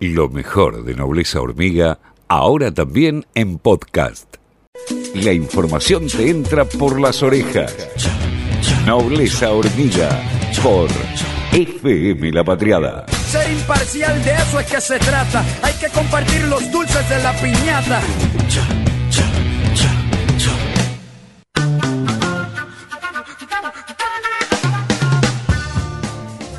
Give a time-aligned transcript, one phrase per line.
[0.00, 1.98] Lo mejor de Nobleza Hormiga,
[2.28, 4.36] ahora también en podcast.
[5.14, 7.74] La información te entra por las orejas.
[8.86, 10.22] Nobleza Hormiga,
[10.62, 10.88] por
[11.50, 13.06] FM La Patriada.
[13.08, 15.44] Ser imparcial de eso es que se trata.
[15.62, 18.00] Hay que compartir los dulces de la piñata.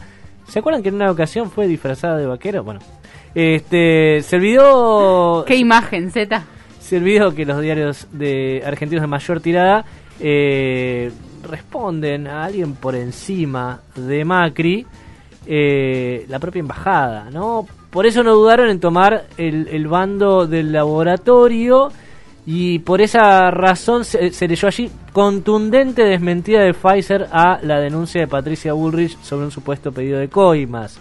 [0.48, 2.62] ¿Se acuerdan que en una ocasión fue disfrazada de vaquero?
[2.62, 2.80] Bueno,
[3.34, 5.44] este, se olvidó...
[5.46, 6.42] ¿Qué imagen, Z?
[6.80, 9.84] Se olvidó que los diarios de argentinos de mayor tirada
[10.20, 11.10] eh,
[11.42, 14.86] responden a alguien por encima de Macri,
[15.46, 17.66] eh, la propia embajada, ¿no?
[17.90, 21.90] Por eso no dudaron en tomar el, el bando del laboratorio
[22.46, 28.20] y por esa razón se, se, leyó allí contundente desmentida de Pfizer a la denuncia
[28.20, 31.00] de Patricia Bullrich sobre un supuesto pedido de coimas.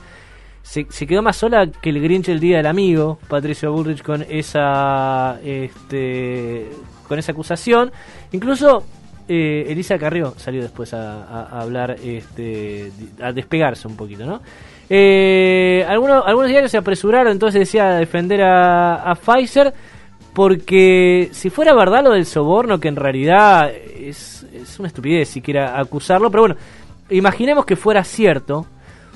[0.64, 5.40] Se, quedó más sola que el Grinch el día del amigo, Patricia Bullrich, con esa,
[5.44, 6.72] este,
[7.08, 7.92] con esa acusación.
[8.32, 8.84] Incluso
[9.28, 12.92] eh, Elisa Carrió salió después a, a, hablar, este,
[13.22, 14.42] a despegarse un poquito, ¿no?
[14.90, 19.74] Eh, algunos, algunos diarios se apresuraron entonces decía a defender a, Pfizer
[20.34, 25.80] porque si fuera verdad lo del soborno, que en realidad es, es una estupidez siquiera
[25.80, 26.56] acusarlo, pero bueno,
[27.10, 28.66] imaginemos que fuera cierto.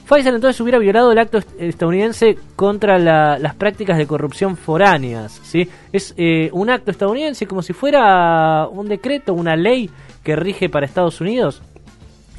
[0.07, 5.39] Pfizer entonces hubiera violado el acto estadounidense contra la, las prácticas de corrupción foráneas.
[5.43, 5.69] ¿sí?
[5.91, 9.89] Es eh, un acto estadounidense como si fuera un decreto, una ley
[10.23, 11.61] que rige para Estados Unidos.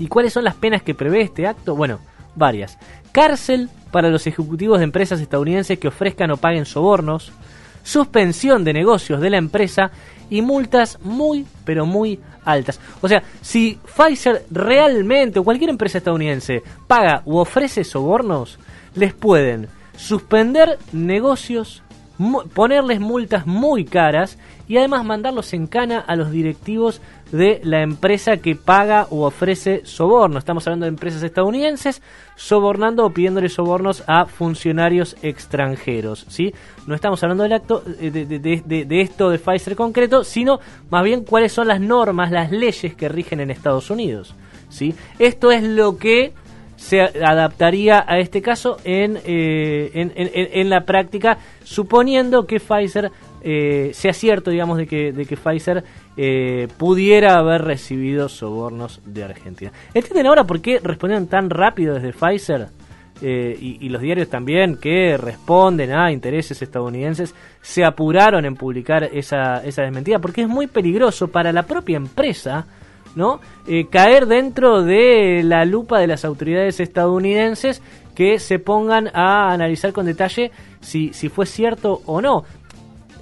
[0.01, 1.77] ¿Y cuáles son las penas que prevé este acto?
[1.77, 2.01] Bueno,
[2.35, 2.79] varias.
[3.13, 7.33] Cárcel para los ejecutivos de empresas estadounidenses que ofrezcan o paguen sobornos.
[7.83, 9.91] Suspensión de negocios de la empresa
[10.29, 12.81] y multas muy, pero muy altas.
[13.01, 18.59] O sea, si Pfizer realmente o cualquier empresa estadounidense paga u ofrece sobornos,
[18.95, 21.83] les pueden suspender negocios,
[22.55, 24.39] ponerles multas muy caras
[24.69, 27.01] y además mandarlos en cana a los directivos
[27.33, 30.39] de la empresa que paga o ofrece soborno.
[30.39, 32.03] Estamos hablando de empresas estadounidenses
[32.37, 36.27] sobornando o pidiéndole sobornos a funcionarios extranjeros.
[36.29, 36.53] ¿sí?
[36.87, 40.59] No estamos hablando del acto de, de, de, esto de Pfizer concreto, sino
[40.91, 44.35] más bien cuáles son las normas, las leyes que rigen en Estados Unidos.
[44.69, 44.95] ¿sí?
[45.19, 46.33] Esto es lo que
[46.81, 53.91] se adaptaría a este caso en, eh, en, en, la práctica, suponiendo que Pfizer eh,
[53.95, 55.85] sea cierto, digamos, de que, de que Pfizer
[56.17, 59.73] eh, pudiera haber recibido sobornos de Argentina.
[59.95, 62.69] ¿Entienden ahora por qué respondieron tan rápido desde Pfizer?
[63.23, 69.63] Eh, y, los diarios también que responden a intereses estadounidenses se apuraron en publicar esa,
[69.63, 72.67] esa desmentida porque es muy peligroso para la propia empresa
[73.15, 73.41] ¿no?
[73.67, 77.83] Eh, caer dentro de la lupa de las autoridades estadounidenses
[78.15, 82.45] que se pongan a analizar con detalle si, si fue cierto o no.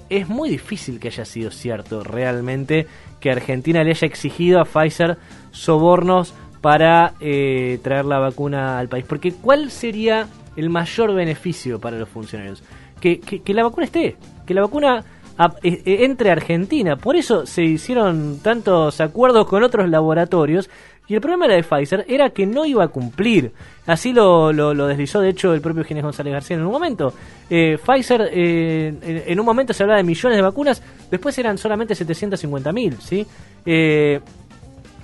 [0.09, 2.87] Es muy difícil que haya sido cierto realmente
[3.19, 5.17] que Argentina le haya exigido a Pfizer
[5.51, 9.05] sobornos para eh, traer la vacuna al país.
[9.07, 12.63] Porque ¿cuál sería el mayor beneficio para los funcionarios?
[12.99, 15.05] Que, que, que la vacuna esté, que la vacuna
[15.39, 16.97] a, e, e, entre Argentina.
[16.97, 20.69] Por eso se hicieron tantos acuerdos con otros laboratorios.
[21.09, 23.51] Y el problema de Pfizer era que no iba a cumplir.
[23.87, 24.53] Así lo,
[24.87, 27.11] deslizó, de hecho, el propio Ginés González García en un momento.
[27.49, 31.95] Eh, Pfizer, eh, en, un momento se hablaba de millones de vacunas, después eran solamente
[31.95, 33.25] 750 mil, ¿sí?
[33.65, 34.19] Eh,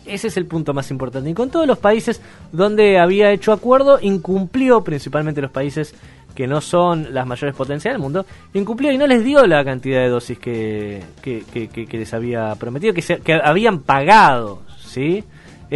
[0.05, 1.27] ese es el punto más importante.
[1.27, 2.21] Y con todos los países
[2.51, 5.95] donde había hecho acuerdo, incumplió, principalmente los países
[6.35, 10.01] que no son las mayores potencias del mundo, incumplió y no les dio la cantidad
[10.01, 15.24] de dosis que, que les había prometido, que, se, que habían pagado, ¿sí?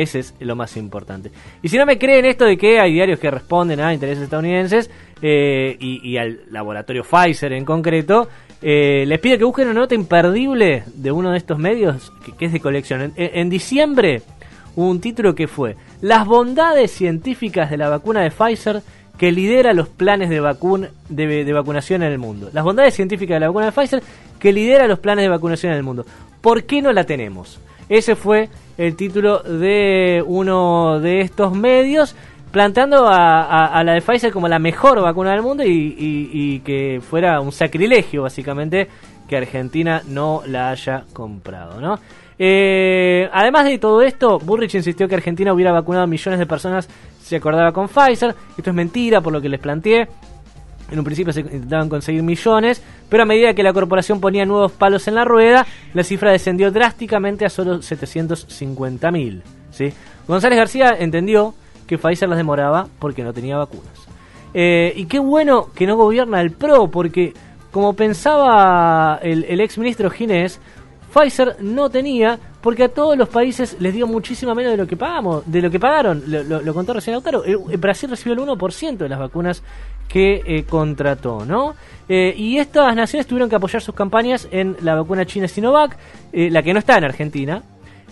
[0.02, 1.30] Ese es lo más importante.
[1.62, 4.90] Y si no me creen esto de que hay diarios que responden a intereses estadounidenses
[5.22, 8.30] eh, y, al laboratorio Pfizer en concreto,
[8.62, 12.46] eh, les pido que busquen una nota imperdible de uno de estos medios que, que
[12.46, 13.02] es de colección.
[13.02, 14.22] En, en, diciembre
[14.78, 18.82] hubo un título que fue Las bondades científicas de la vacuna de Pfizer
[19.20, 22.50] que lidera los planes de, vacun de, vacunación en el mundo.
[22.54, 24.02] Las bondades científicas de la vacuna de Pfizer
[24.40, 26.06] que lidera los planes de vacunación en el mundo.
[26.40, 27.60] ¿Por qué no la tenemos?
[27.90, 32.16] Ese fue el título de uno de estos medios
[32.50, 37.52] planteando a, la de Pfizer como la mejor vacuna del mundo y, que fuera un
[37.52, 38.88] sacrilegio básicamente
[39.28, 42.00] que Argentina no la haya comprado, ¿no?
[42.42, 46.88] Eh, además de todo esto, Burrich insistió que Argentina hubiera vacunado millones de personas
[47.22, 48.34] si acordaba con Pfizer.
[48.58, 50.08] Esto es mentira por lo que les planteé.
[50.90, 54.72] En un principio se intentaban conseguir millones, pero a medida que la corporación ponía nuevos
[54.72, 59.44] palos en la rueda, la cifra descendió drásticamente a solo 750 mil.
[59.70, 59.94] ¿sí?
[60.28, 61.54] González García entendió
[61.86, 64.08] que Pfizer las demoraba porque no tenía vacunas.
[64.54, 67.34] Eh, y qué bueno que no gobierna el PRO, porque
[67.72, 70.60] como pensaba el, ex ministro Ginés,
[71.14, 74.96] Pfizer no tenía, porque a todos los países les dio muchísimo menos de lo que
[74.96, 76.24] pagamos, de lo que pagaron.
[76.28, 77.44] Lo, contó recién Lautaro.
[77.78, 79.64] Brasil recibió el 1% de las vacunas
[80.08, 81.76] que eh, contrató, ¿no?
[82.08, 85.98] Eh, y estas naciones tuvieron que apoyar sus campañas en la vacuna china Sinovac,
[86.32, 87.64] la que no está en Argentina,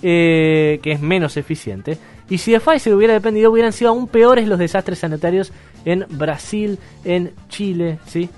[0.01, 1.97] que es menos eficiente.
[2.29, 5.51] Y si de Pfizer hubiera dependido, hubieran sido aún peores los desastres sanitarios
[5.85, 8.29] en Brasil, en Chile, ¿sí?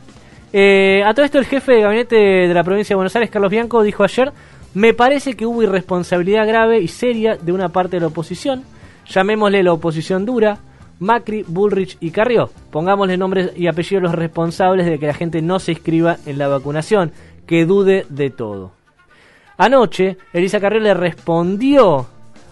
[0.51, 3.51] Eh, a todo esto, el jefe de gabinete de la provincia de Buenos Aires, Carlos
[3.51, 4.31] Bianco, dijo ayer:
[4.73, 8.63] Me parece que hubo irresponsabilidad grave y seria de una parte de la oposición.
[9.07, 10.59] Llamémosle la oposición dura,
[10.99, 12.49] Macri, Bullrich y Carrió.
[12.71, 16.47] Pongámosle nombres y apellidos los responsables de que la gente no se inscriba en la
[16.47, 17.11] vacunación,
[17.45, 18.71] que dude de todo.
[19.57, 22.07] Anoche, Elisa Carrió le respondió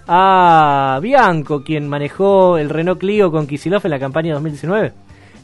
[0.08, 4.94] a Bianco, quien manejó el Renault Clio con Kisilov en la campaña 2019.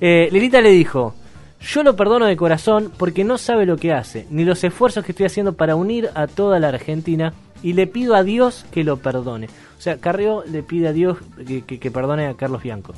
[0.01, 1.13] Eh, Lilita le dijo,
[1.63, 5.13] yo lo perdono de corazón porque no sabe lo que hace, ni los esfuerzos que
[5.13, 7.33] estoy haciendo para unir a toda la Argentina,
[7.63, 9.47] y le pido a Dios que lo perdone.
[9.77, 12.93] O sea, Carrió le pide a Dios que, perdone a Carlos Bianco.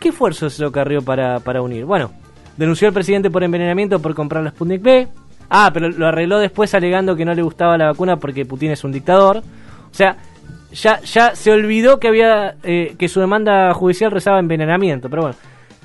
[0.00, 1.84] ¿Qué esfuerzo lo Carrió para, para unir?
[1.84, 2.10] Bueno,
[2.56, 5.08] denunció al presidente por envenenamiento por comprar la Sputnik B.
[5.48, 8.82] Ah, pero lo arregló después alegando que no le gustaba la vacuna porque Putin es
[8.84, 9.38] un dictador.
[9.38, 10.16] O sea,
[10.72, 15.36] ya, ya se olvidó que había eh, que su demanda judicial rezaba envenenamiento, pero bueno.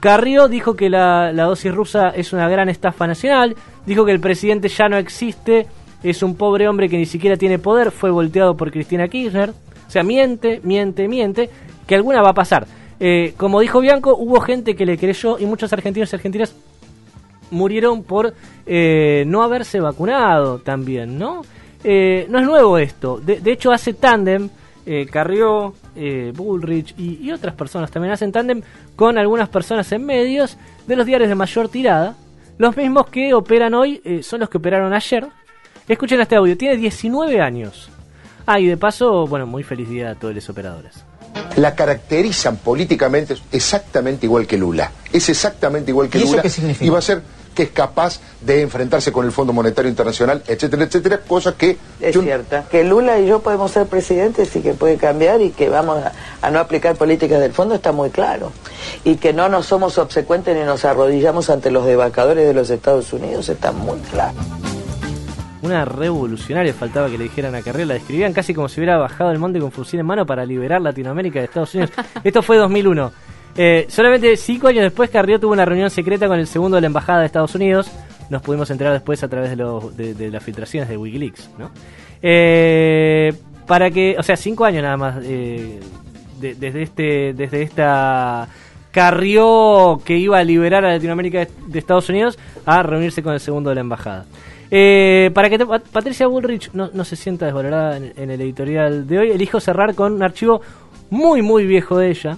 [0.02, 3.56] Carrió dijo que la, dosis rusa es una gran estafa nacional,
[3.86, 5.68] dijo que el presidente ya no existe,
[6.02, 9.52] es un pobre hombre que ni siquiera tiene poder, fue volteado por Cristina Kirchner.
[9.52, 11.52] O sea, miente, miente, miente,
[11.86, 12.66] que alguna va a pasar.
[13.00, 16.56] Eh, como dijo Bianco, hubo gente que le creyó y muchos argentinos y argentinas
[17.52, 18.34] murieron por
[18.66, 21.44] eh, no haberse vacunado también, ¿no?
[21.84, 23.20] no es nuevo esto.
[23.20, 24.50] De, de hecho, hace tándem
[24.86, 28.62] eh, Carrió, eh, Bullrich y, otras personas también hacen tándem
[28.96, 30.58] con algunas personas en medios
[30.88, 32.16] de los diarios de mayor tirada.
[32.58, 35.28] Los mismos que operan hoy eh, son los que operaron ayer.
[35.88, 37.90] Escuchen este audio, tiene 19 años.
[38.46, 41.04] Ah, y de paso, bueno, muy feliz día a todos los operadores.
[41.56, 44.92] La caracterizan políticamente exactamente igual que Lula.
[45.12, 46.42] Es exactamente igual que ¿Y Lula.
[46.42, 46.86] Qué significa?
[46.86, 47.22] Y va a ser
[47.54, 51.78] que es capaz de enfrentarse con el Fondo Monetario Internacional, etcétera, etcétera, cosa que...
[52.00, 55.70] Es cierta, que Lula y yo podemos ser presidentes y que puede cambiar y que
[55.70, 56.00] vamos
[56.42, 58.52] a, no aplicar políticas del fondo está muy claro.
[59.04, 63.12] Y que no nos somos obsecuentes ni nos arrodillamos ante los debacadores de los Estados
[63.14, 64.38] Unidos está muy claro.
[65.62, 69.32] Una revolucionaria faltaba que le dijeran a Carrera, la describían casi como si hubiera bajado
[69.32, 71.92] el monte con fusil en mano para liberar Latinoamérica de Estados Unidos.
[72.24, 73.12] Esto fue 2001.
[73.56, 76.88] Eh, solamente cinco años después, Carrió tuvo una reunión secreta con el segundo de la
[76.88, 77.92] Embajada de Estados Unidos.
[78.30, 81.50] Nos pudimos enterar después a través de, las filtraciones de Wikileaks.
[81.58, 81.70] ¿no?
[82.22, 83.34] Eh,
[83.68, 85.80] para que, o sea, cinco años nada más eh,
[86.40, 88.48] desde este, desde esta
[88.92, 93.70] Carrió que iba a liberar a Latinoamérica de, Estados Unidos a reunirse con el segundo
[93.70, 94.26] de la embajada.
[95.34, 99.94] para que Patricia Bullrich no, se sienta desvalorada en, el editorial de hoy, elijo cerrar
[99.94, 100.62] con un archivo
[101.10, 102.38] muy, muy viejo de ella,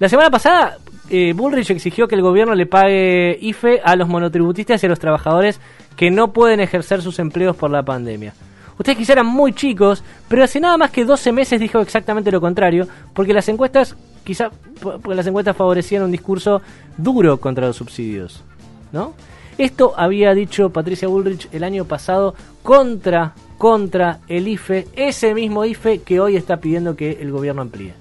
[0.00, 0.78] la semana pasada,
[1.10, 4.98] eh, Bullrich exigió que el gobierno le pague IFE a los monotributistas y a los
[4.98, 5.60] trabajadores
[5.94, 8.32] que no pueden ejercer sus empleos por la pandemia.
[8.78, 12.40] Ustedes quizá eran muy chicos, pero hace nada más que 12 meses dijo exactamente lo
[12.40, 14.48] contrario, porque las encuestas, quizá,
[14.80, 16.62] porque las encuestas favorecían un discurso
[16.96, 18.42] duro contra los subsidios,
[18.92, 19.12] ¿no?
[19.58, 26.00] Esto había dicho Patricia Bullrich el año pasado contra, contra el IFE, ese mismo IFE
[26.00, 27.92] que hoy está pidiendo que el gobierno amplíe.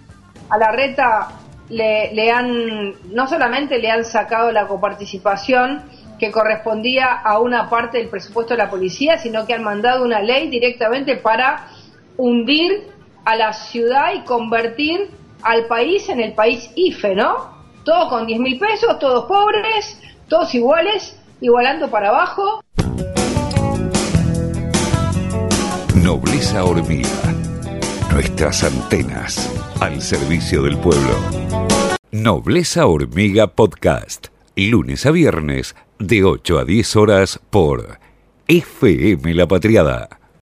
[0.49, 1.27] A la reta
[1.69, 5.83] le, le han, no solamente le han sacado la coparticipación
[6.19, 10.21] que correspondía a una parte del presupuesto de la policía, sino que han mandado una
[10.21, 11.67] ley directamente para
[12.17, 12.87] hundir
[13.25, 15.09] a la ciudad y convertir
[15.41, 17.57] al país en el país IFE, ¿no?
[17.85, 22.61] Todos con 10 mil pesos, todos pobres, todos iguales, igualando para abajo.
[25.95, 27.09] Nobleza Hormiga.
[28.11, 29.49] Nuestras antenas
[29.79, 31.15] al servicio del pueblo.
[32.11, 34.27] Nobleza Hormiga Podcast.
[34.55, 37.99] Lunes a viernes de 8 a 10 horas por
[38.47, 40.18] FM La Patriada